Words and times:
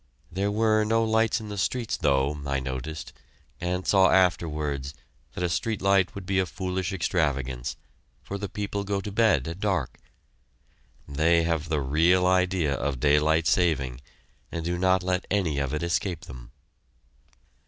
There 0.31 0.49
were 0.49 0.83
no 0.83 1.03
lights 1.03 1.39
in 1.39 1.49
the 1.49 1.59
streets, 1.59 1.95
though, 1.95 2.41
I 2.47 2.59
noticed, 2.59 3.13
and 3.59 3.83
I 3.83 3.87
saw 3.87 4.09
afterwards 4.09 4.95
that 5.35 5.43
a 5.43 5.47
street 5.47 5.79
light 5.79 6.15
would 6.15 6.25
be 6.25 6.39
a 6.39 6.47
foolish 6.47 6.91
extravagance, 6.91 7.75
for 8.23 8.39
the 8.39 8.49
people 8.49 8.83
go 8.83 8.99
to 8.99 9.11
bed 9.11 9.47
at 9.47 9.59
dark. 9.59 9.99
They 11.07 11.43
have 11.43 11.69
the 11.69 11.81
real 11.81 12.25
idea 12.25 12.73
of 12.73 12.99
daylight 12.99 13.45
saving, 13.45 14.01
and 14.51 14.65
do 14.65 14.79
not 14.79 15.03
let 15.03 15.27
any 15.29 15.59
of 15.59 15.71
it 15.71 15.83
escape 15.83 16.21
them. 16.21 16.49